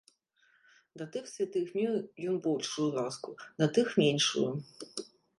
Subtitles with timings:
[0.99, 1.93] Да тых святых меў
[2.31, 4.49] ён большую ласку, да тых меншую.